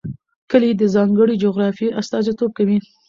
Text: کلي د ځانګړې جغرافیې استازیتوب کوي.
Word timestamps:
کلي 0.51 0.71
د 0.77 0.83
ځانګړې 0.95 1.35
جغرافیې 1.43 1.95
استازیتوب 1.99 2.51
کوي. 2.57 2.77